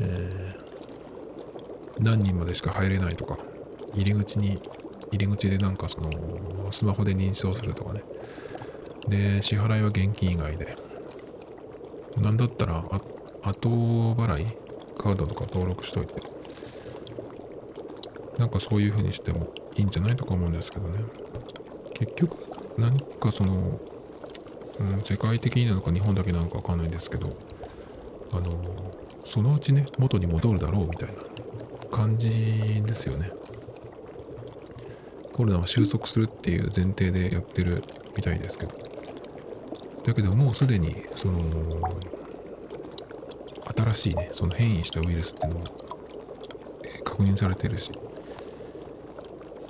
[0.00, 0.68] えー
[2.00, 3.38] 何人までしか入れないとか
[3.92, 4.62] 入り口に
[5.10, 8.04] 入り口でなんかそのスマホで認証するとかね。
[9.08, 10.76] で支払いは現金以外で。
[12.18, 12.84] なんだったら
[13.42, 14.46] 後払い
[14.98, 16.14] カードとか登録しといて。
[18.38, 21.00] なんかそういう風にしてもいいんじゃないとか思うんですけどね。
[21.94, 22.36] 結局
[22.78, 23.80] 何かその、
[24.78, 27.28] うん、世界的になのか日本だけなのかわかんないんですけど
[28.32, 28.52] あの
[29.26, 31.14] そのうちね元に戻るだろうみたいな
[31.90, 33.28] 感じですよね。
[35.32, 37.82] コロナは収束するっていう前提でやってる
[38.16, 38.72] みたいですけど。
[40.04, 41.42] だけどもうすでにその
[43.82, 45.64] 新しいねその変異したウイルスっていうのも、
[46.84, 47.92] え確認されてるし。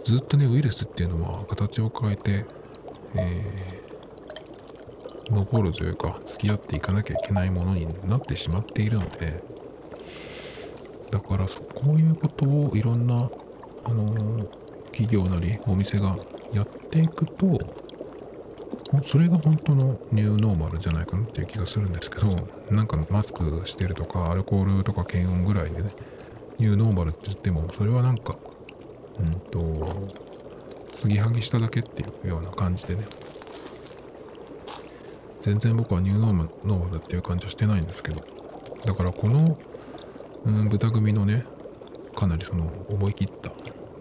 [0.05, 2.45] ずっとねウイルスっていうのは形を変えて、
[3.15, 3.89] えー
[5.31, 9.43] 残るというか付き合っていかなきゃいけないものになってしまっているので。
[11.11, 13.31] だからこういうことをいろんな、
[13.85, 16.17] あのー企業なりお店が
[16.53, 17.61] やっていくと
[19.05, 22.35] それが本当のニューノーマルじゃないかなっていう気がするんですけど
[22.71, 25.91] なんかマスクしてるとかアルコールとか検温ぐらいでね
[26.59, 28.37] ニューノーマルって言ってもそれはなんか
[29.19, 30.13] うんと
[30.93, 33.05] 継ぎはぎしただけっていうような感じでね。
[35.41, 38.23] 全然僕はニューノーマルーマルっていう感じはしてないんですけど
[38.85, 39.59] だからこの、
[40.45, 41.45] うん、豚組のね
[42.15, 43.53] かなりその思い切った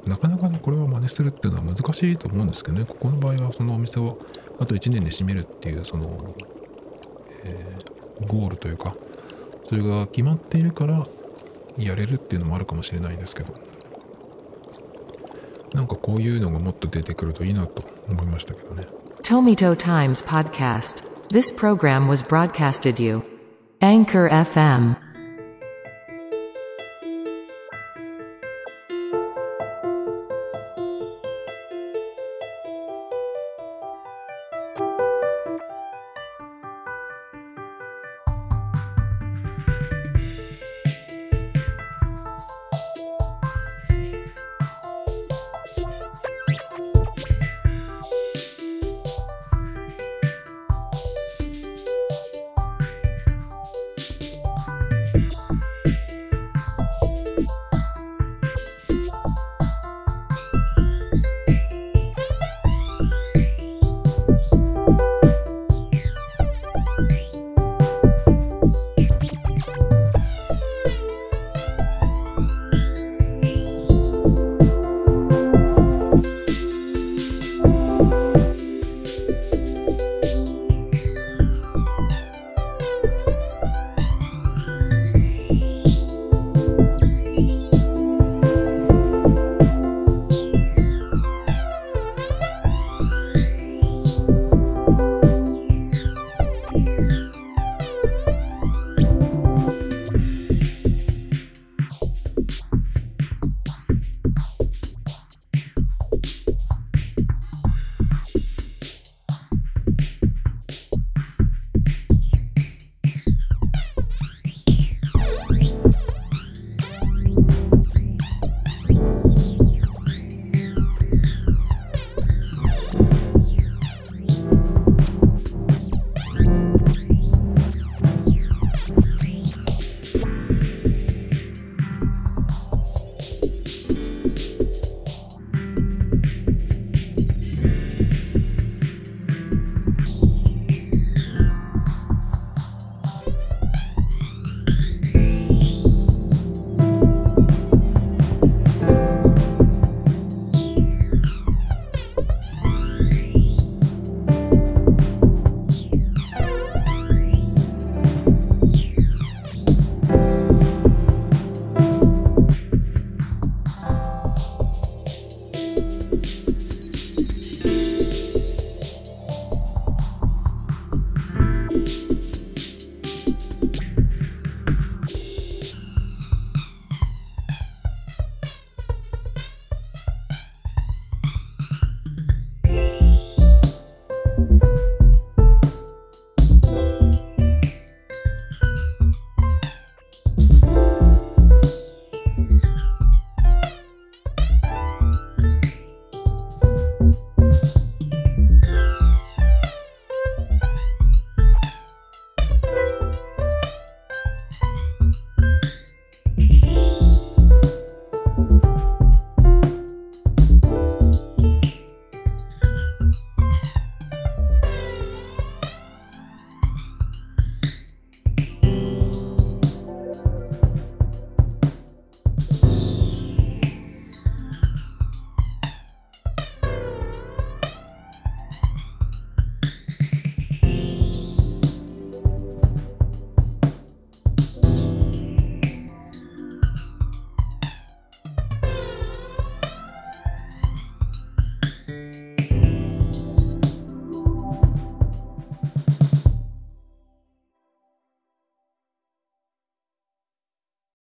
[0.05, 4.17] なかなかねこれは真似するっていうのは難しいと思うんですけどねここの場合はそのお店を
[4.59, 6.35] あと1年で閉めるっていうその、
[7.43, 8.95] えーゴールというか
[9.69, 11.05] それが決まっているから
[11.77, 13.53] やれるっていうのもあるかもしれないですけど
[15.73, 18.85] なんかこういうのがもっと出てくるといいなと思いましたけどね
[19.23, 21.03] Tomito Times Podcast.
[21.29, 23.23] This program was broadcasted you.
[23.81, 24.95] Anchor FM.